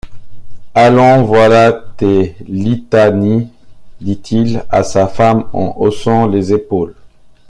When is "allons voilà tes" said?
0.73-2.35